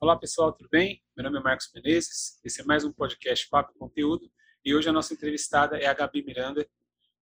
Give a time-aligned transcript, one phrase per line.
[0.00, 1.02] Olá pessoal, tudo bem?
[1.16, 4.30] Meu nome é Marcos Menezes, esse é mais um podcast Papo Conteúdo
[4.64, 6.64] e hoje a nossa entrevistada é a Gabi Miranda.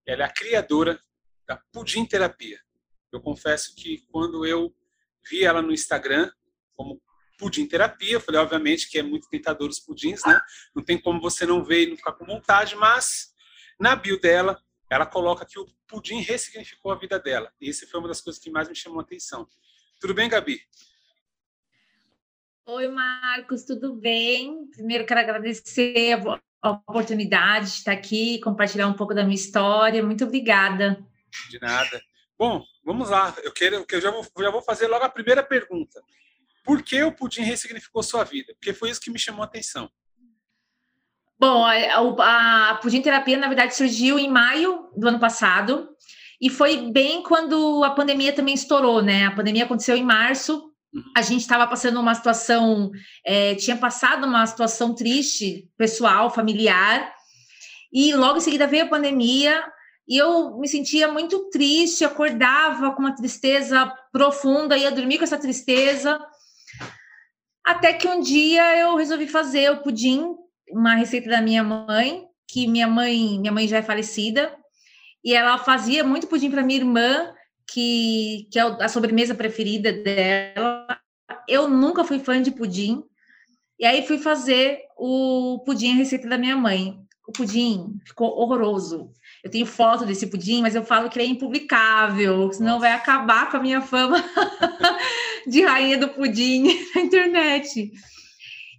[0.05, 1.01] Ela é a criadora
[1.47, 2.61] da Pudim Terapia.
[3.11, 4.71] Eu confesso que quando eu
[5.27, 6.31] vi ela no Instagram
[6.75, 7.01] como
[7.39, 10.39] Pudim Terapia, eu falei, obviamente, que é muito tentador os pudins, né?
[10.75, 13.33] Não tem como você não ver e não ficar com vontade, mas
[13.79, 17.51] na bio dela, ela coloca que o pudim ressignificou a vida dela.
[17.59, 19.49] E isso foi uma das coisas que mais me chamou a atenção.
[19.99, 20.61] Tudo bem, Gabi?
[22.69, 24.67] Oi, Marcos, tudo bem?
[24.71, 26.19] Primeiro quero agradecer
[26.61, 30.03] a oportunidade de estar aqui, compartilhar um pouco da minha história.
[30.03, 31.01] Muito obrigada.
[31.49, 32.01] De nada.
[32.37, 33.33] Bom, vamos lá.
[33.41, 36.03] Eu quero, eu já vou, já vou fazer logo a primeira pergunta.
[36.61, 38.53] Por que o pudim ressignificou sua vida?
[38.55, 39.89] Porque foi isso que me chamou a atenção.
[41.39, 45.87] Bom, a, a Pudim Terapia, na verdade, surgiu em maio do ano passado.
[46.41, 49.25] E foi bem quando a pandemia também estourou, né?
[49.25, 50.67] A pandemia aconteceu em março
[51.15, 52.91] a gente estava passando uma situação,
[53.25, 57.13] é, tinha passado uma situação triste, pessoal, familiar,
[57.91, 59.63] e logo em seguida veio a pandemia,
[60.07, 65.37] e eu me sentia muito triste, acordava com uma tristeza profunda, ia dormir com essa
[65.37, 66.19] tristeza,
[67.65, 70.35] até que um dia eu resolvi fazer o pudim,
[70.71, 74.55] uma receita da minha mãe, que minha mãe, minha mãe já é falecida,
[75.23, 77.33] e ela fazia muito pudim para minha irmã,
[77.67, 80.99] que, que é a sobremesa preferida dela.
[81.47, 83.03] Eu nunca fui fã de pudim.
[83.79, 86.99] E aí fui fazer o pudim, a receita da minha mãe.
[87.27, 89.11] O pudim ficou horroroso.
[89.43, 93.51] Eu tenho foto desse pudim, mas eu falo que ele é impublicável, senão vai acabar
[93.51, 94.23] com a minha fama
[95.45, 97.91] de rainha do pudim na internet.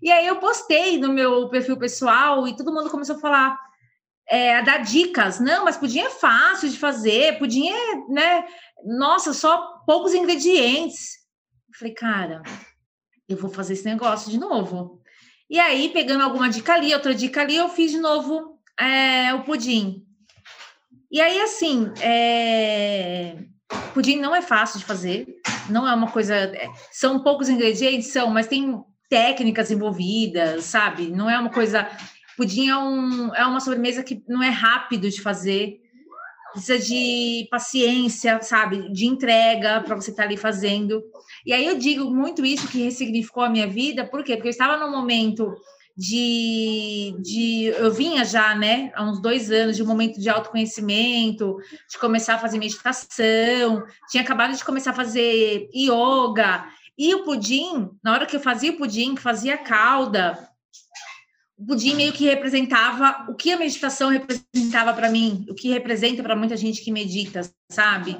[0.02, 3.58] E aí eu postei no meu perfil pessoal e todo mundo começou a falar,
[4.28, 5.40] é, a dar dicas.
[5.40, 8.44] Não, mas pudim é fácil de fazer, pudim é, né?
[8.84, 11.18] Nossa, só poucos ingredientes.
[11.78, 12.42] Falei, cara,
[13.28, 15.00] eu vou fazer esse negócio de novo.
[15.50, 19.42] E aí, pegando alguma dica ali, outra dica ali, eu fiz de novo é, o
[19.44, 20.04] pudim.
[21.10, 23.36] E aí, assim, é...
[23.94, 25.26] pudim não é fácil de fazer,
[25.70, 26.34] não é uma coisa.
[26.34, 28.78] É, são poucos ingredientes, são, mas tem
[29.08, 31.08] técnicas envolvidas, sabe?
[31.08, 31.88] Não é uma coisa.
[32.36, 35.80] Pudim é, um, é uma sobremesa que não é rápido de fazer
[36.52, 38.92] precisa de paciência, sabe?
[38.92, 41.02] De entrega para você estar tá ali fazendo.
[41.44, 44.34] E aí eu digo muito isso que ressignificou a minha vida, por quê?
[44.34, 45.54] Porque eu estava num momento
[45.96, 51.56] de, de eu vinha já, né, há uns dois anos, de um momento de autoconhecimento,
[51.90, 56.64] de começar a fazer meditação, tinha acabado de começar a fazer yoga,
[56.96, 60.48] e o pudim, na hora que eu fazia o pudim, fazia calda,
[61.58, 66.22] o pudim meio que representava o que a meditação representava para mim, o que representa
[66.22, 68.16] para muita gente que medita, sabe?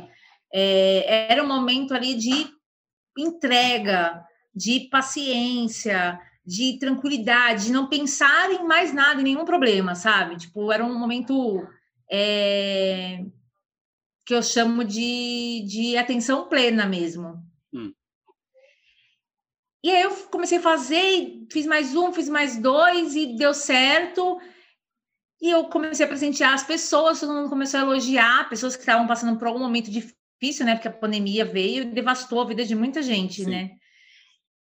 [0.53, 2.49] É, era um momento ali de
[3.17, 10.37] entrega, de paciência, de tranquilidade, de não pensar em mais nada, em nenhum problema, sabe?
[10.37, 11.65] Tipo, era um momento
[12.11, 13.25] é,
[14.27, 17.48] que eu chamo de, de atenção plena mesmo.
[19.89, 24.39] E aí eu comecei a fazer, fiz mais um, fiz mais dois e deu certo.
[25.41, 29.07] E eu comecei a presentear as pessoas, todo mundo começou a elogiar, pessoas que estavam
[29.07, 30.75] passando por algum momento difícil, né?
[30.75, 33.51] Porque a pandemia veio e devastou a vida de muita gente, Sim.
[33.51, 33.71] né?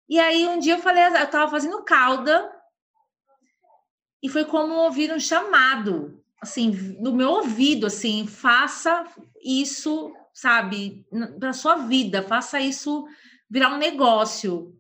[0.10, 2.52] E aí um dia eu falei, eu estava fazendo calda
[4.24, 9.06] e foi como ouvir um chamado, assim, no meu ouvido, assim, faça
[9.44, 11.06] isso, sabe,
[11.40, 13.08] para sua vida, faça isso
[13.48, 14.76] virar um negócio.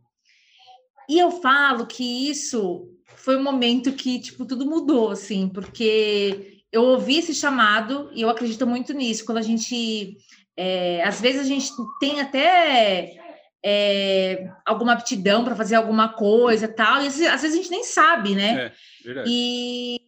[1.09, 6.83] E eu falo que isso foi um momento que, tipo, tudo mudou, assim, porque eu
[6.83, 9.25] ouvi esse chamado e eu acredito muito nisso.
[9.25, 10.17] Quando a gente.
[10.55, 13.15] É, às vezes a gente tem até
[13.63, 18.35] é, alguma aptidão para fazer alguma coisa tal, e às vezes a gente nem sabe,
[18.35, 18.65] né?
[18.65, 18.71] É,
[19.03, 19.29] verdade.
[19.31, 20.01] E,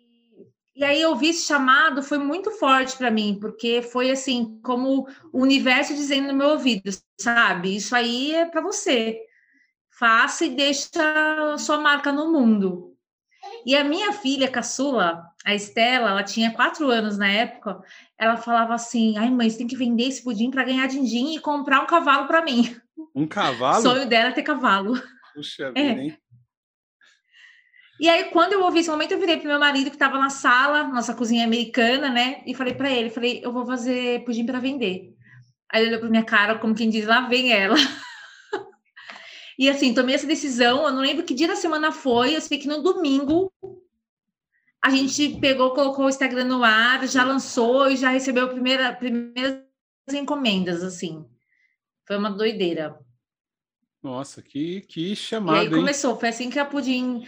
[0.76, 5.08] e aí eu vi esse chamado, foi muito forte para mim, porque foi assim, como
[5.32, 7.76] o universo dizendo no meu ouvido, sabe?
[7.76, 9.20] Isso aí é para você
[9.98, 12.96] faça e deixa sua marca no mundo.
[13.66, 17.82] E a minha filha caçula, a Estela, ela tinha quatro anos na época,
[18.18, 21.40] ela falava assim: ai, mãe, você tem que vender esse pudim para ganhar din-din e
[21.40, 22.76] comprar um cavalo para mim.
[23.16, 23.80] Um cavalo?
[23.80, 25.02] O sonho dela é ter cavalo.
[25.34, 25.90] Puxa é.
[25.90, 26.18] vida, hein?
[27.98, 30.30] E aí, quando eu ouvi esse momento, eu virei pro meu marido que estava na
[30.30, 32.44] sala, nossa cozinha americana, né?
[32.46, 35.16] E falei para ele, falei, eu vou fazer pudim para vender.
[35.72, 37.76] Aí ele olhou para minha cara, como quem diz, lá vem ela.
[39.58, 42.58] E assim, tomei essa decisão, eu não lembro que dia da semana foi, eu sei
[42.58, 43.52] que no domingo
[44.84, 48.94] a gente pegou, colocou o Instagram no ar, já lançou e já recebeu a primeira,
[48.94, 49.64] primeiras
[50.14, 51.26] encomendas, assim.
[52.06, 53.00] Foi uma doideira.
[54.04, 56.20] Nossa, que, que chamado, E aí começou, hein?
[56.20, 57.28] foi assim que a Pudim...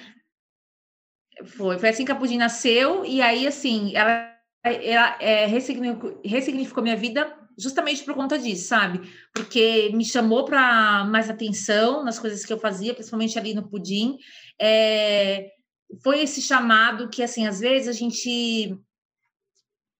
[1.45, 6.83] Foi, foi assim que a Pudim nasceu, e aí, assim, ela, ela é, ressignificou, ressignificou
[6.83, 9.01] minha vida justamente por conta disso, sabe?
[9.33, 14.17] Porque me chamou para mais atenção nas coisas que eu fazia, principalmente ali no Pudim.
[14.61, 15.49] É,
[16.03, 18.77] foi esse chamado que, assim, às vezes a gente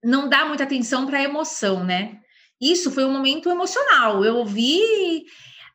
[0.04, 2.20] não dá muita atenção para a emoção, né?
[2.62, 4.24] Isso foi um momento emocional.
[4.24, 5.26] Eu ouvi,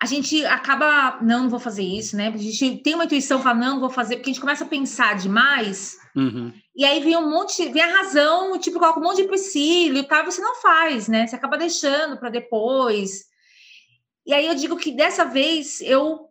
[0.00, 2.28] a gente acaba, não, não vou fazer isso, né?
[2.28, 5.16] A gente tem uma intuição, fala, não, vou fazer, porque a gente começa a pensar
[5.16, 5.96] demais.
[6.14, 6.52] Uhum.
[6.74, 10.04] E aí vem um monte, vem a razão, tipo, coloca um monte de empecilho e
[10.04, 11.26] tal, você não faz, né?
[11.26, 13.24] Você acaba deixando para depois.
[14.24, 16.30] E aí eu digo que dessa vez eu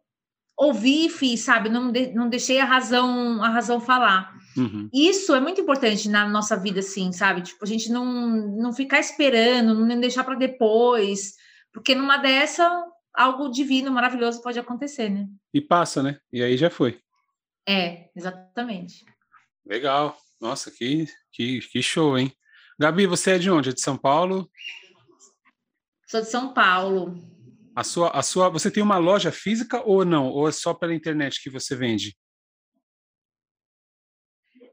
[0.57, 1.69] ouvi e fiz, sabe?
[1.69, 4.33] Não, de, não deixei a razão, a razão falar.
[4.57, 4.89] Uhum.
[4.93, 7.41] Isso é muito importante na nossa vida, assim, sabe?
[7.41, 11.35] Tipo, a gente não, não ficar esperando, não deixar para depois,
[11.73, 15.27] porque numa dessa, algo divino, maravilhoso pode acontecer, né?
[15.53, 16.19] E passa, né?
[16.31, 16.99] E aí já foi.
[17.67, 19.05] É, exatamente.
[19.65, 20.17] Legal.
[20.41, 22.35] Nossa, que, que, que show, hein?
[22.79, 23.69] Gabi, você é de onde?
[23.69, 24.49] É de São Paulo?
[26.07, 27.13] Sou de São Paulo.
[27.75, 30.29] A sua, a sua, você tem uma loja física ou não?
[30.29, 32.17] Ou é só pela internet que você vende?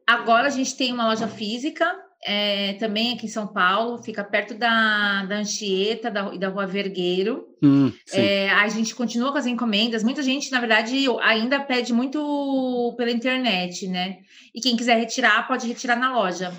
[0.07, 4.55] Agora a gente tem uma loja física, é, também aqui em São Paulo, fica perto
[4.55, 7.47] da, da Anchieta da, da Rua Vergueiro.
[7.63, 10.03] Hum, é, a gente continua com as encomendas.
[10.03, 14.19] Muita gente, na verdade, ainda pede muito pela internet, né?
[14.55, 16.53] E quem quiser retirar, pode retirar na loja.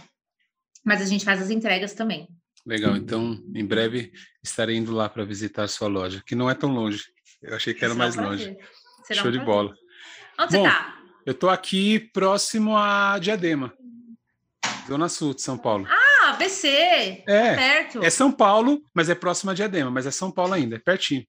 [0.85, 2.27] Mas a gente faz as entregas também.
[2.65, 4.11] Legal, então em breve
[4.43, 7.03] estarei indo lá para visitar a sua loja, que não é tão longe.
[7.41, 8.57] Eu achei que era Será mais longe.
[9.03, 9.73] Será Show um de bola.
[10.39, 10.99] Onde Bom, você está?
[11.25, 13.73] Eu estou aqui próximo a Diadema,
[14.89, 15.87] Zona Sul de São Paulo.
[15.87, 16.67] Ah, BC!
[17.27, 18.03] É, perto.
[18.03, 21.25] É São Paulo, mas é próximo a Diadema, mas é São Paulo ainda, é pertinho.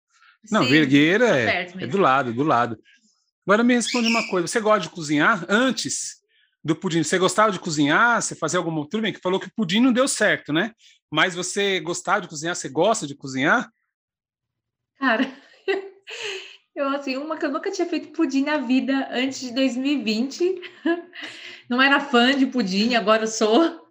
[0.51, 2.79] Não, Sim, Vergueira tá é, é do lado, do lado.
[3.47, 5.45] Agora me responde uma coisa: você gosta de cozinhar?
[5.49, 6.21] Antes
[6.65, 8.21] do pudim, você gostava de cozinhar?
[8.21, 8.89] Você fazia alguma.
[8.89, 10.73] Tudo bem, que falou que o pudim não deu certo, né?
[11.11, 12.55] Mas você gostava de cozinhar?
[12.55, 13.71] Você gosta de cozinhar?
[14.99, 15.31] Cara,
[16.75, 20.61] Eu, assim, uma que eu nunca tinha feito pudim na vida antes de 2020.
[21.69, 23.89] Não era fã de pudim, agora eu sou.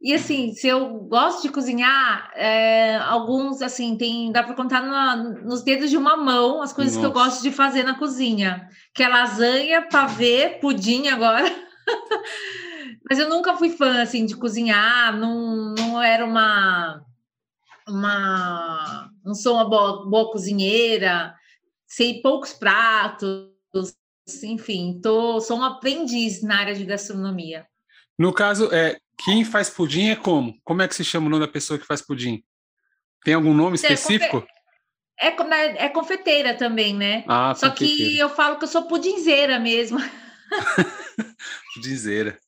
[0.00, 5.16] E assim, se eu gosto de cozinhar, é, alguns, assim, tem, dá para contar na,
[5.16, 7.06] nos dedos de uma mão as coisas Nossa.
[7.06, 8.68] que eu gosto de fazer na cozinha.
[8.94, 11.44] Que é lasanha, pavê, pudim agora.
[13.08, 17.02] Mas eu nunca fui fã, assim, de cozinhar, não, não era uma...
[17.88, 21.34] uma não sou uma boa, boa cozinheira,
[21.86, 23.50] sei poucos pratos,
[24.42, 27.66] enfim, tô, sou um aprendiz na área de gastronomia.
[28.18, 30.54] No caso, é, quem faz pudim é como?
[30.62, 32.42] Como é que se chama o nome da pessoa que faz pudim?
[33.24, 34.46] Tem algum nome é, específico?
[35.18, 37.24] É, é, é confeiteira também, né?
[37.26, 39.98] Ah, Só que eu falo que eu sou pudinzeira mesmo.
[41.74, 42.38] pudinzeira.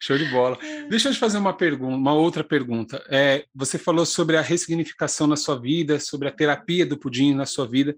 [0.00, 0.56] Show de bola.
[0.88, 3.04] Deixa eu te fazer uma pergunta, uma outra pergunta.
[3.10, 7.44] É, você falou sobre a ressignificação na sua vida, sobre a terapia do pudim na
[7.44, 7.96] sua vida.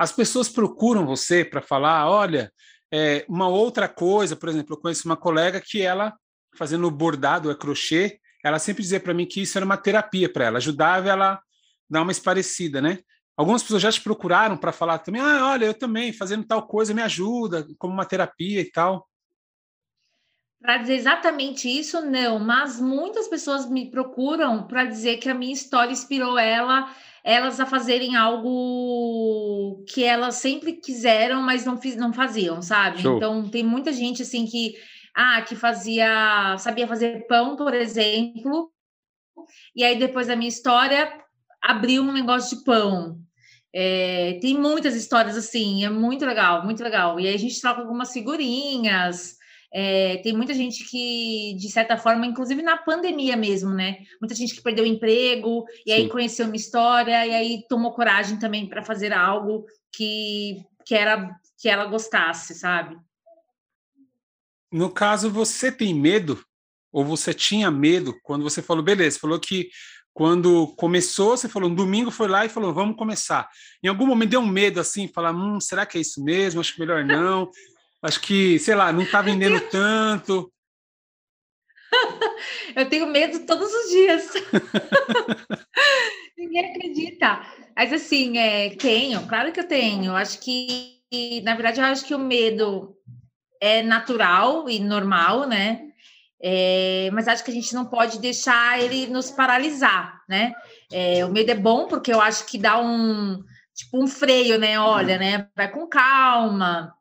[0.00, 2.50] As pessoas procuram você para falar, olha,
[2.90, 6.16] é, uma outra coisa, por exemplo, eu conheço uma colega que ela,
[6.56, 10.46] fazendo bordado, é crochê, ela sempre dizia para mim que isso era uma terapia para
[10.46, 11.42] ela, ajudava ela a
[11.90, 13.00] dar uma esparecida, né?
[13.36, 16.94] Algumas pessoas já te procuraram para falar também, ah, olha, eu também, fazendo tal coisa
[16.94, 19.06] me ajuda, como uma terapia e tal.
[20.62, 25.52] Para dizer exatamente isso, não, mas muitas pessoas me procuram para dizer que a minha
[25.52, 26.90] história inspirou ela
[27.24, 33.02] elas a fazerem algo que elas sempre quiseram, mas não, fiz, não faziam, sabe?
[33.02, 33.16] Show.
[33.16, 34.74] Então tem muita gente assim que
[35.14, 38.70] ah, que fazia, sabia fazer pão, por exemplo,
[39.74, 41.12] e aí depois da minha história
[41.62, 43.18] abriu um negócio de pão.
[43.72, 47.20] É, tem muitas histórias assim, é muito legal, muito legal.
[47.20, 49.36] E aí a gente troca algumas figurinhas,
[49.72, 53.98] é, tem muita gente que, de certa forma, inclusive na pandemia mesmo, né?
[54.20, 55.96] Muita gente que perdeu o emprego e Sim.
[55.96, 61.30] aí conheceu uma história e aí tomou coragem também para fazer algo que, que era
[61.60, 62.98] que ela gostasse, sabe?
[64.72, 66.42] No caso, você tem medo
[66.92, 69.68] ou você tinha medo quando você falou, beleza, falou que
[70.12, 73.48] quando começou, você falou, um domingo foi lá e falou, vamos começar.
[73.82, 76.60] Em algum momento deu um medo assim, falar, hum, será que é isso mesmo?
[76.60, 77.48] Acho melhor não.
[78.02, 80.52] Acho que, sei lá, não está vendendo tanto.
[82.74, 84.32] Eu tenho medo todos os dias.
[86.38, 87.40] Ninguém acredita.
[87.76, 90.14] Mas assim, é, tenho, claro que eu tenho.
[90.14, 91.02] Acho que,
[91.44, 92.96] na verdade, eu acho que o medo
[93.60, 95.90] é natural e normal, né?
[96.42, 100.52] É, mas acho que a gente não pode deixar ele nos paralisar, né?
[100.90, 103.42] É, o medo é bom porque eu acho que dá um
[103.74, 104.80] tipo um freio, né?
[104.80, 105.48] Olha, né?
[105.54, 106.94] Vai com calma.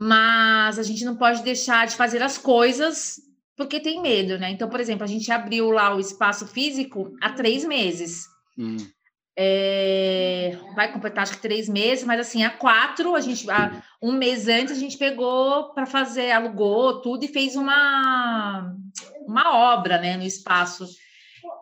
[0.00, 3.20] Mas a gente não pode deixar de fazer as coisas
[3.56, 4.50] porque tem medo, né?
[4.50, 8.26] Então, por exemplo, a gente abriu lá o espaço físico há três meses.
[8.58, 8.76] Hum.
[9.38, 14.12] É, vai completar acho que três meses, mas assim, há quatro, a gente, há um
[14.12, 18.74] mês antes, a gente pegou para fazer, alugou tudo e fez uma,
[19.26, 20.86] uma obra né, no espaço.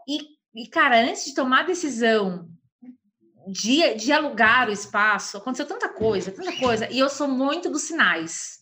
[0.07, 0.21] E,
[0.55, 2.49] e, cara, antes de tomar a decisão
[3.49, 8.61] de alugar o espaço, aconteceu tanta coisa, tanta coisa, e eu sou muito dos sinais.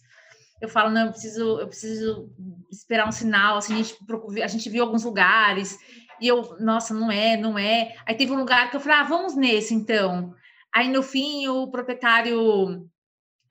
[0.61, 2.31] Eu falo, não, eu preciso, eu preciso
[2.71, 3.97] esperar um sinal, assim, a gente,
[4.43, 5.77] a gente viu alguns lugares,
[6.21, 7.97] e eu, nossa, não é, não é.
[8.07, 10.33] Aí teve um lugar que eu falei, ah, vamos nesse então.
[10.73, 12.89] Aí no fim o proprietário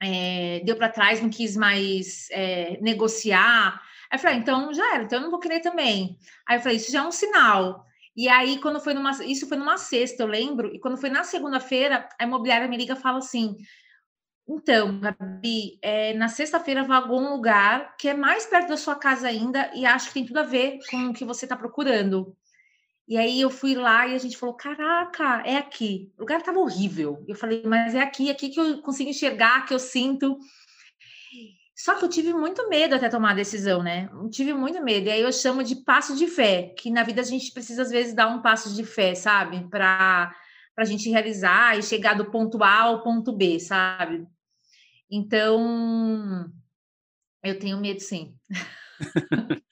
[0.02, 3.80] é, deu para trás, não quis mais é, negociar.
[4.10, 6.18] Aí eu falei, ah, então já era, então eu não vou querer também.
[6.48, 7.84] Aí eu falei, isso já é um sinal.
[8.16, 9.10] E aí, quando foi numa.
[9.24, 12.94] Isso foi numa sexta, eu lembro, e quando foi na segunda-feira, a imobiliária me liga
[12.94, 13.56] e fala assim:
[14.48, 19.28] então, Gabi, é, na sexta-feira vagou um lugar que é mais perto da sua casa
[19.28, 22.36] ainda e acho que tem tudo a ver com o que você está procurando.
[23.08, 26.12] E aí eu fui lá e a gente falou: caraca, é aqui.
[26.16, 27.24] O lugar estava horrível.
[27.26, 30.38] Eu falei, mas é aqui, é aqui que eu consigo enxergar, que eu sinto.
[31.82, 34.08] Só que eu tive muito medo até tomar a decisão, né?
[34.12, 35.08] Eu tive muito medo.
[35.08, 37.90] E aí eu chamo de passo de fé, que na vida a gente precisa, às
[37.90, 39.68] vezes, dar um passo de fé, sabe?
[39.68, 40.32] Para
[40.76, 44.24] a gente realizar e chegar do ponto A ao ponto B, sabe?
[45.10, 46.48] Então,
[47.42, 48.32] eu tenho medo, sim.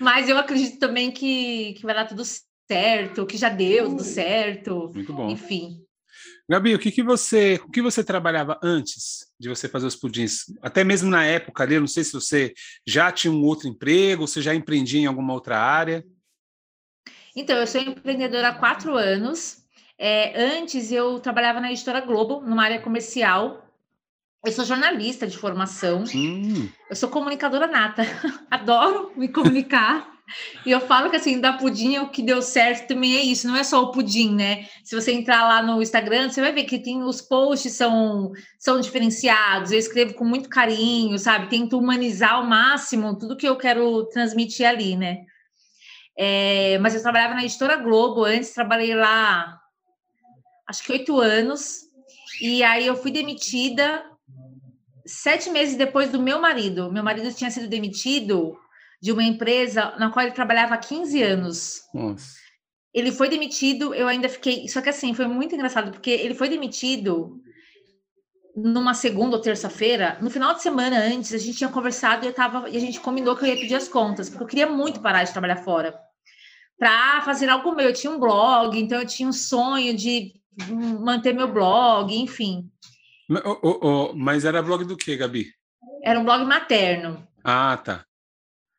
[0.00, 2.24] Mas eu acredito também que, que vai dar tudo
[2.68, 4.90] certo, que já deu tudo certo.
[4.92, 5.30] Muito bom.
[5.30, 5.85] Enfim.
[6.48, 10.44] Gabi, o que, que você, o que você trabalhava antes de você fazer os pudins?
[10.62, 12.54] Até mesmo na época ali, eu não sei se você
[12.86, 16.04] já tinha um outro emprego, você já empreendia em alguma outra área.
[17.34, 19.64] Então, eu sou empreendedora há quatro anos.
[19.98, 23.66] É, antes eu trabalhava na editora Globo, numa área comercial.
[24.44, 26.04] Eu sou jornalista de formação.
[26.14, 26.68] Hum.
[26.88, 28.02] Eu sou comunicadora nata.
[28.48, 30.15] Adoro me comunicar.
[30.64, 33.56] E eu falo que assim, da pudim o que deu certo também é isso, não
[33.56, 34.66] é só o pudim, né?
[34.82, 38.80] Se você entrar lá no Instagram, você vai ver que tem os posts são, são
[38.80, 41.48] diferenciados, eu escrevo com muito carinho, sabe?
[41.48, 45.18] Tento humanizar ao máximo tudo que eu quero transmitir ali, né?
[46.18, 49.60] É, mas eu trabalhava na editora Globo antes, trabalhei lá
[50.66, 51.82] acho que oito anos,
[52.40, 54.04] e aí eu fui demitida
[55.06, 56.90] sete meses depois do meu marido.
[56.90, 58.58] Meu marido tinha sido demitido
[59.02, 61.80] de uma empresa na qual ele trabalhava há 15 anos.
[61.92, 62.34] Nossa.
[62.94, 64.68] Ele foi demitido, eu ainda fiquei.
[64.68, 67.42] Só que assim, foi muito engraçado, porque ele foi demitido
[68.56, 72.32] numa segunda ou terça-feira, no final de semana antes, a gente tinha conversado e, eu
[72.32, 75.00] tava, e a gente combinou que eu ia pedir as contas, porque eu queria muito
[75.00, 75.94] parar de trabalhar fora.
[76.78, 77.86] Para fazer algo meu.
[77.86, 80.32] Eu tinha um blog, então eu tinha um sonho de
[81.00, 82.70] manter meu blog, enfim.
[83.28, 85.52] Mas, oh, oh, oh, mas era blog do que, Gabi?
[86.02, 87.26] Era um blog materno.
[87.44, 88.04] Ah, tá.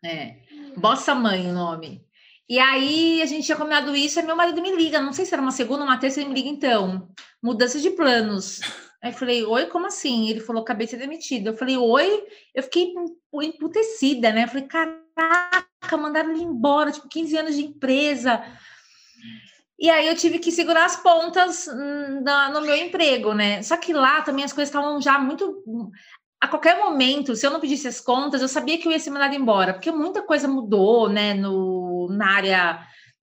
[0.07, 0.37] É.
[0.77, 2.05] Bossa Mãe o nome.
[2.49, 5.33] E aí a gente tinha combinado isso, e meu marido me liga, não sei se
[5.33, 7.09] era uma segunda ou uma terça, ele me liga então,
[7.43, 8.61] mudança de planos.
[9.03, 10.29] Aí falei, oi, como assim?
[10.29, 11.47] Ele falou, acabei de ser demitido.
[11.47, 12.23] Eu falei, oi,
[12.55, 12.93] eu fiquei
[13.43, 14.45] emputecida, né?
[14.45, 18.41] Eu falei, caraca, mandaram ele embora, tipo, 15 anos de empresa.
[19.79, 23.61] E aí eu tive que segurar as pontas hum, no meu emprego, né?
[23.61, 25.63] Só que lá também as coisas estavam já muito
[26.39, 29.09] a qualquer momento, se eu não pedisse as contas, eu sabia que eu ia ser
[29.09, 32.79] mandada embora, porque muita coisa mudou, né, no, na área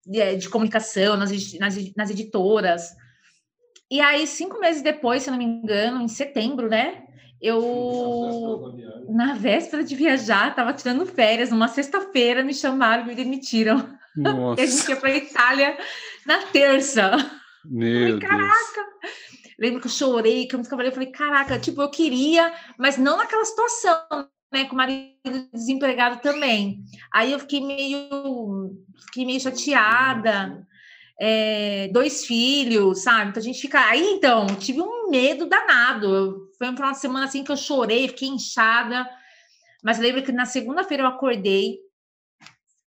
[0.05, 2.89] de, de comunicação, nas, nas, nas, editoras.
[3.89, 7.03] E aí, cinco meses depois, se eu não me engano, em setembro, né,
[7.39, 8.73] eu,
[9.09, 13.97] na véspera de viajar, estava tirando férias, numa sexta-feira, me chamaram, me demitiram.
[14.15, 14.59] Nossa.
[14.61, 15.77] e a gente ia para a Itália
[16.25, 17.11] na terça.
[17.65, 18.81] Meu falei, Caraca!
[19.01, 19.42] Deus.
[19.63, 22.97] Lembro que eu chorei, que eu me falei, eu falei, caraca, tipo, eu queria, mas
[22.97, 23.97] não naquela situação,
[24.51, 25.15] né, com o marido
[25.53, 26.83] desempregado também.
[27.13, 30.67] Aí eu fiquei meio, fiquei meio chateada,
[31.17, 33.29] é, dois filhos, sabe?
[33.29, 33.79] Então a gente fica.
[33.87, 36.49] Aí então, tive um medo danado.
[36.57, 39.09] Foi um de semana assim que eu chorei, fiquei inchada.
[39.81, 41.77] Mas lembro que na segunda-feira eu acordei,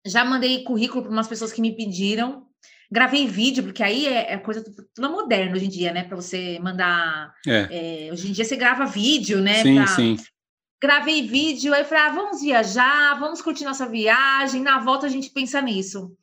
[0.07, 2.47] já mandei currículo para umas pessoas que me pediram.
[2.93, 4.63] Gravei vídeo, porque aí é, é coisa
[4.95, 6.05] tudo moderna hoje em dia, né?
[6.05, 7.33] Para você mandar.
[7.47, 8.09] É.
[8.09, 9.63] É, hoje em dia você grava vídeo, né?
[9.63, 9.87] Sim, pra...
[9.87, 10.17] sim.
[10.79, 15.31] Gravei vídeo, aí falei, ah, vamos viajar, vamos curtir nossa viagem, na volta a gente
[15.31, 16.15] pensa nisso.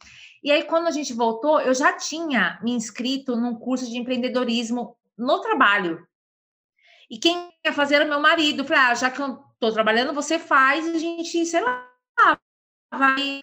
[0.43, 4.95] E aí, quando a gente voltou, eu já tinha me inscrito num curso de empreendedorismo
[5.17, 6.05] no trabalho.
[7.09, 8.63] E quem ia fazer era meu marido.
[8.63, 11.87] Falei, ah, já que eu estou trabalhando, você faz, a gente, sei lá,
[12.91, 13.41] vai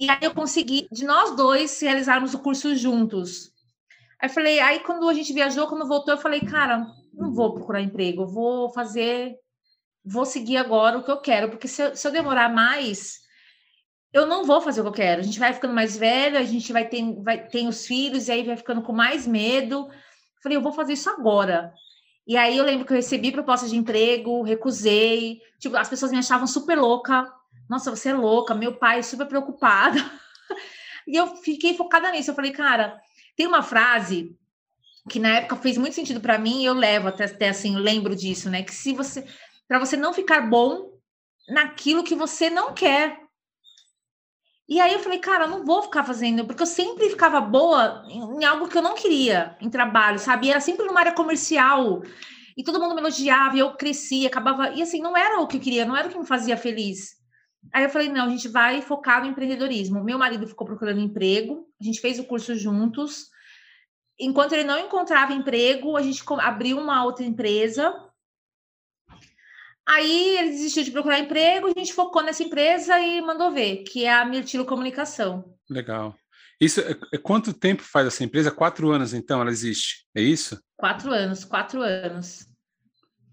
[0.00, 3.50] e aí eu consegui, de nós dois, realizarmos o curso juntos.
[4.20, 7.80] Aí falei, aí quando a gente viajou, quando voltou, eu falei, cara, não vou procurar
[7.80, 9.36] emprego, eu vou fazer,
[10.04, 13.18] vou seguir agora o que eu quero, porque se eu, se eu demorar mais,
[14.12, 15.20] eu não vou fazer o que eu quero.
[15.20, 18.32] A gente vai ficando mais velho, a gente vai ter, vai ter os filhos, e
[18.32, 19.88] aí vai ficando com mais medo.
[20.42, 21.72] Falei, eu vou fazer isso agora.
[22.26, 25.40] E aí eu lembro que eu recebi proposta de emprego, recusei.
[25.58, 27.30] Tipo, as pessoas me achavam super louca.
[27.68, 28.54] Nossa, você é louca.
[28.54, 29.98] Meu pai super preocupado.
[31.06, 32.30] e eu fiquei focada nisso.
[32.30, 33.00] Eu falei, cara,
[33.36, 34.36] tem uma frase
[35.08, 38.14] que na época fez muito sentido para mim, e eu levo até, até assim, lembro
[38.14, 38.62] disso, né?
[38.62, 39.24] Que se você
[39.66, 40.92] para você não ficar bom
[41.48, 43.20] naquilo que você não quer.
[44.66, 48.04] E aí eu falei, cara, eu não vou ficar fazendo, porque eu sempre ficava boa
[48.08, 50.46] em, em algo que eu não queria, em trabalho, sabe?
[50.46, 52.02] E era sempre numa área comercial.
[52.56, 54.70] E todo mundo me elogiava, e eu crescia, acabava.
[54.70, 57.17] E assim, não era o que eu queria, não era o que me fazia feliz.
[57.72, 60.02] Aí eu falei, não, a gente vai focar no empreendedorismo.
[60.02, 63.28] Meu marido ficou procurando emprego, a gente fez o curso juntos.
[64.18, 67.94] Enquanto ele não encontrava emprego, a gente abriu uma outra empresa.
[69.86, 74.04] Aí ele desistiu de procurar emprego, a gente focou nessa empresa e mandou ver, que
[74.04, 75.56] é a Mirtilo Comunicação.
[75.70, 76.14] Legal.
[76.60, 78.50] Isso é, é quanto tempo faz essa empresa?
[78.50, 80.06] Quatro anos, então, ela existe.
[80.14, 80.60] É isso?
[80.76, 82.46] Quatro anos, quatro anos.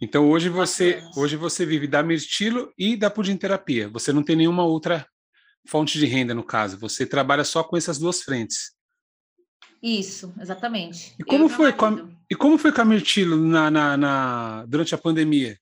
[0.06, 3.90] Então hoje você hoje você vive da Mirtilo e da Pudim Terapia.
[3.90, 5.04] Você não tem nenhuma outra
[5.68, 6.78] fonte de renda no caso.
[6.78, 8.76] Você trabalha só com essas duas frentes.
[9.82, 11.16] Isso, exatamente.
[11.18, 14.94] E como foi com a, e como foi com a Mirtilo na, na, na, durante
[14.94, 15.58] a pandemia?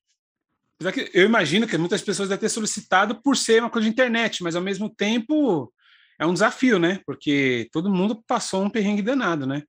[1.14, 4.58] Eu imagino que muitas pessoas devem ter solicitado por ser uma coisa de internet, mas
[4.58, 5.72] ao mesmo tempo
[6.20, 7.00] é um desafio, né?
[7.06, 9.64] Porque todo mundo passou um perrengue danado, né?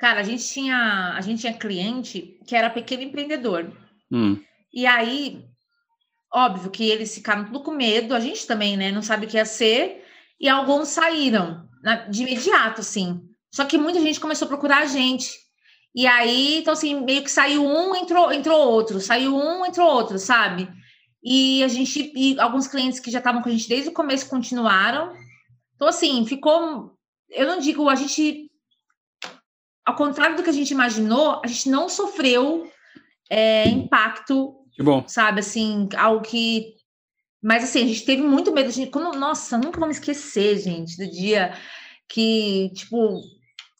[0.00, 3.70] Cara, a gente tinha, a gente tinha cliente que era pequeno empreendedor.
[4.10, 4.42] Hum.
[4.72, 5.44] E aí,
[6.32, 8.90] óbvio que eles ficaram tudo com medo, a gente também, né?
[8.90, 10.02] Não sabe o que ia ser.
[10.40, 11.68] E alguns saíram
[12.08, 13.20] de imediato, assim.
[13.54, 15.34] Só que muita gente começou a procurar a gente.
[15.94, 20.18] E aí, então, assim, meio que saiu um, entrou, entrou outro, saiu um, entrou outro,
[20.18, 20.66] sabe?
[21.22, 24.30] E a gente, e alguns clientes que já estavam com a gente desde o começo
[24.30, 25.12] continuaram.
[25.76, 26.96] Então, assim, ficou.
[27.28, 28.49] Eu não digo, a gente
[29.84, 32.70] ao contrário do que a gente imaginou, a gente não sofreu
[33.28, 35.04] é, impacto, que bom.
[35.06, 36.74] sabe, assim, algo que...
[37.42, 41.10] Mas, assim, a gente teve muito medo, gente, quando, nossa, nunca vamos esquecer, gente, do
[41.10, 41.54] dia
[42.06, 43.22] que, tipo,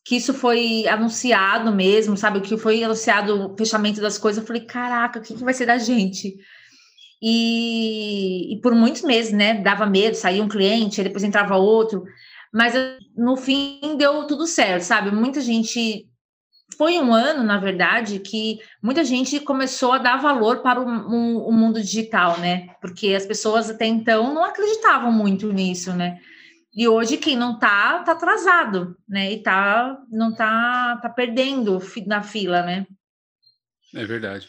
[0.05, 4.63] que isso foi anunciado mesmo, sabe, que foi anunciado o fechamento das coisas, eu falei,
[4.65, 6.37] caraca, o que, que vai ser da gente?
[7.23, 12.05] E, e por muitos meses, né, dava medo, saía um cliente, depois entrava outro,
[12.53, 12.75] mas
[13.17, 15.11] no fim deu tudo certo, sabe?
[15.11, 16.07] Muita gente.
[16.77, 21.53] Foi um ano, na verdade, que muita gente começou a dar valor para o, o,
[21.53, 22.69] mundo digital, né?
[22.81, 26.21] Porque as pessoas até então não acreditavam muito nisso, né?
[26.73, 29.33] E hoje quem não tá, tá atrasado, né?
[29.33, 32.87] E tá, não tá, tá perdendo na fila, né?
[33.93, 34.49] É verdade.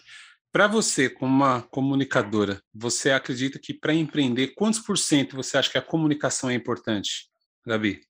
[0.52, 5.72] Para você, como uma comunicadora, você acredita que para empreender, quantos por cento você acha
[5.72, 7.31] que a comunicação é importante?
[7.66, 8.02] Gabi?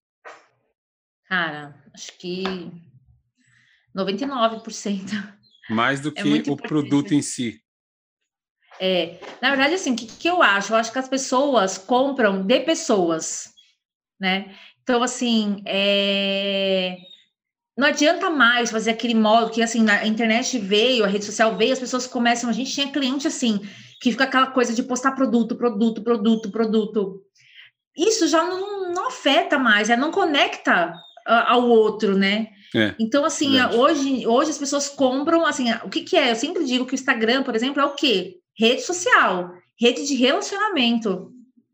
[1.28, 2.44] Cara, acho que
[3.96, 5.34] 99%.
[5.70, 7.62] Mais do é que é o produto em si.
[8.80, 10.74] É, na verdade, assim, o que, que eu acho?
[10.74, 13.54] Eu acho que as pessoas compram de pessoas,
[14.20, 14.56] né?
[14.82, 16.98] Então, assim, é...
[17.78, 21.74] não adianta mais fazer aquele modo que, assim, a internet veio, a rede social veio,
[21.74, 23.60] as pessoas começam, a gente tinha cliente, assim,
[24.02, 27.22] que fica aquela coisa de postar produto, produto, produto, produto
[27.96, 30.94] isso já não, não afeta mais, já não conecta
[31.26, 32.48] ao outro, né?
[32.74, 36.32] É, então, assim, hoje, hoje as pessoas compram, assim, o que, que é?
[36.32, 38.38] Eu sempre digo que o Instagram, por exemplo, é o quê?
[38.58, 41.32] Rede social, rede de relacionamento,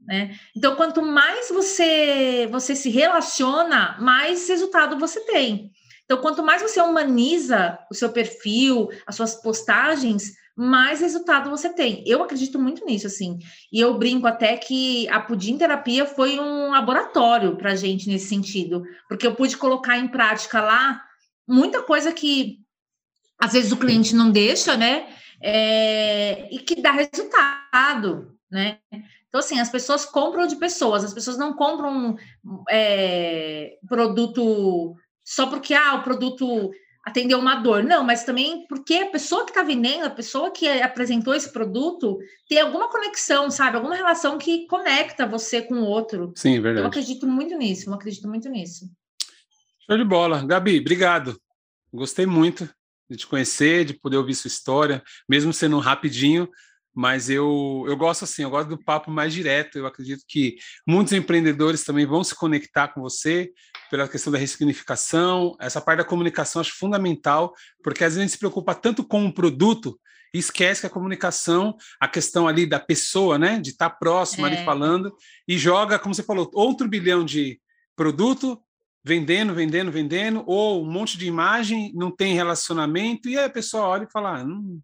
[0.07, 0.35] né?
[0.55, 5.71] Então, quanto mais você, você se relaciona, mais resultado você tem.
[6.05, 12.03] Então, quanto mais você humaniza o seu perfil, as suas postagens, mais resultado você tem.
[12.07, 13.37] Eu acredito muito nisso, assim.
[13.71, 18.27] E eu brinco até que a Pudim Terapia foi um laboratório para a gente nesse
[18.27, 20.99] sentido, porque eu pude colocar em prática lá
[21.47, 22.57] muita coisa que
[23.39, 25.07] às vezes o cliente não deixa, né?
[25.39, 28.79] É, e que dá resultado, né?
[29.27, 32.17] Então, assim, as pessoas compram de pessoas, as pessoas não compram
[32.67, 36.71] é, produto só porque ah, o produto
[37.07, 37.83] atender uma dor.
[37.83, 42.19] Não, mas também porque a pessoa que está vendendo, a pessoa que apresentou esse produto,
[42.49, 43.77] tem alguma conexão, sabe?
[43.77, 46.33] Alguma relação que conecta você com o outro.
[46.35, 46.83] Sim, verdade.
[46.83, 48.89] Eu acredito muito nisso, eu acredito muito nisso.
[49.85, 50.45] Show de bola.
[50.45, 51.39] Gabi, obrigado.
[51.93, 52.69] Gostei muito
[53.09, 56.49] de te conhecer, de poder ouvir sua história, mesmo sendo rapidinho,
[56.97, 59.77] mas eu, eu gosto assim, eu gosto do papo mais direto.
[59.77, 63.51] Eu acredito que muitos empreendedores também vão se conectar com você,
[63.91, 68.31] pela questão da ressignificação, essa parte da comunicação acho fundamental, porque às vezes a gente
[68.31, 69.99] se preocupa tanto com o produto
[70.33, 74.49] e esquece que a comunicação, a questão ali da pessoa, né, de estar próximo é.
[74.49, 75.15] ali falando,
[75.47, 77.61] e joga, como você falou, outro bilhão de
[77.95, 78.59] produto,
[79.05, 83.85] vendendo, vendendo, vendendo, ou um monte de imagem, não tem relacionamento, e aí a pessoa
[83.85, 84.79] olha e fala, ah, não,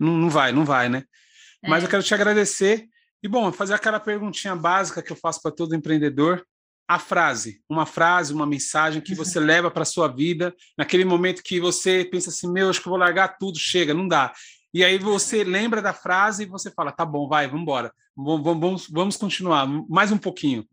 [0.00, 1.04] não, não vai, não vai, né?
[1.62, 1.68] É.
[1.68, 2.88] Mas eu quero te agradecer.
[3.22, 6.44] E, bom, fazer aquela perguntinha básica que eu faço para todo empreendedor
[6.88, 11.42] a frase, uma frase, uma mensagem que você leva para a sua vida, naquele momento
[11.42, 14.32] que você pensa assim, meu, acho que eu vou largar tudo, chega, não dá.
[14.74, 18.42] E aí você lembra da frase e você fala, tá bom, vai, vamos embora, vamos,
[18.42, 20.66] vamos, vamos continuar, mais um pouquinho.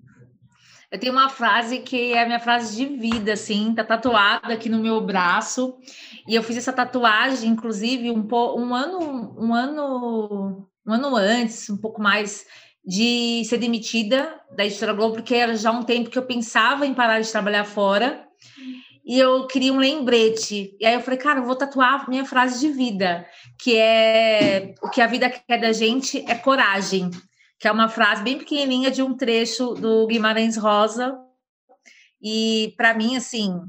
[0.92, 4.68] Eu tenho uma frase que é a minha frase de vida, assim, tá tatuada aqui
[4.68, 5.78] no meu braço.
[6.28, 11.78] E eu fiz essa tatuagem, inclusive, um, um ano, um ano, um ano antes, um
[11.78, 12.46] pouco mais
[12.84, 16.94] de ser demitida da editora Globo, porque era já um tempo que eu pensava em
[16.94, 18.26] parar de trabalhar fora.
[19.06, 20.76] E eu queria um lembrete.
[20.80, 23.26] E aí eu falei, cara, eu vou tatuar minha frase de vida,
[23.60, 27.10] que é o que a vida quer da gente é coragem,
[27.60, 31.18] que é uma frase bem pequenininha de um trecho do Guimarães Rosa.
[32.22, 33.60] E para mim, assim,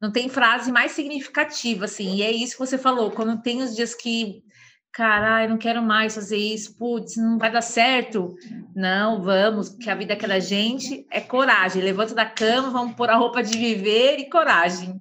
[0.00, 2.16] não tem frase mais significativa, assim.
[2.16, 3.10] E é isso que você falou.
[3.10, 4.42] Quando tem os dias que
[4.92, 8.34] cara, eu não quero mais fazer isso, putz, não vai dar certo.
[8.74, 11.82] Não, vamos, que a vida que é da gente é coragem.
[11.82, 15.00] Levanta da cama, vamos pôr a roupa de viver e coragem.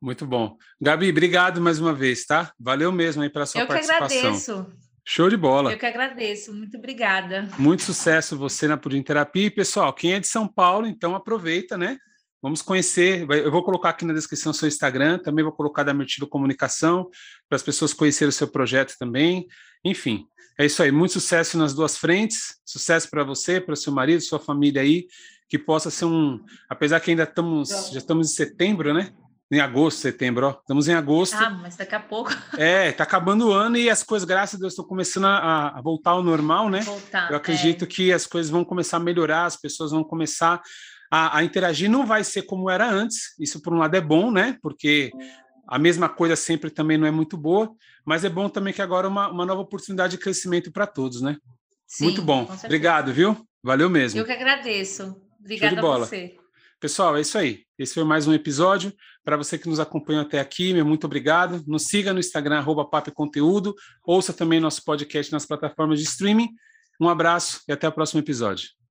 [0.00, 0.56] Muito bom.
[0.80, 2.52] Gabi, obrigado mais uma vez, tá?
[2.58, 4.04] Valeu mesmo aí pela sua eu participação.
[4.04, 4.66] Eu que agradeço.
[5.04, 5.72] Show de bola.
[5.72, 7.48] Eu que agradeço, muito obrigada.
[7.58, 9.46] Muito sucesso você na Pudim Terapia.
[9.46, 11.98] E, pessoal, quem é de São Paulo, então aproveita, né?
[12.42, 13.24] Vamos conhecer.
[13.30, 17.08] Eu vou colocar aqui na descrição seu Instagram, também vou colocar da Mirtilo Comunicação,
[17.48, 19.46] para as pessoas conhecerem o seu projeto também.
[19.84, 20.26] Enfim,
[20.58, 20.90] é isso aí.
[20.90, 22.56] Muito sucesso nas duas frentes.
[22.64, 25.06] Sucesso para você, para seu marido, sua família aí.
[25.48, 26.40] Que possa ser um.
[26.68, 27.90] Apesar que ainda estamos.
[27.92, 29.12] Já estamos em setembro, né?
[29.52, 30.50] Em agosto, setembro, ó.
[30.52, 31.34] Estamos em agosto.
[31.34, 32.32] Ah, mas daqui a pouco.
[32.56, 35.82] É, está acabando o ano e as coisas, graças a Deus, estão começando a, a,
[35.82, 36.80] voltar ao normal, né?
[36.80, 37.86] Voltar, Eu acredito é.
[37.86, 40.62] que as coisas vão começar a melhorar, as pessoas vão começar
[41.10, 43.34] a, a, interagir não vai ser como era antes.
[43.38, 44.56] Isso, por um lado, é bom, né?
[44.62, 45.12] Porque
[45.68, 47.70] a mesma coisa sempre também não é muito boa,
[48.06, 51.20] mas é bom também que agora é uma, uma nova oportunidade de crescimento para todos,
[51.20, 51.36] né?
[51.86, 52.50] Sim, muito bom.
[52.64, 53.36] Obrigado, viu?
[53.62, 54.18] Valeu mesmo.
[54.18, 55.14] Eu que agradeço.
[55.38, 56.36] Obrigada a você.
[56.80, 57.64] Pessoal, é isso aí.
[57.82, 58.92] Esse foi mais um episódio.
[59.24, 61.64] Para você que nos acompanhou até aqui, meu muito obrigado.
[61.66, 62.88] Nos siga no Instagram, arroba.
[64.04, 66.48] Ouça também nosso podcast nas plataformas de streaming.
[67.00, 68.81] Um abraço e até o próximo episódio.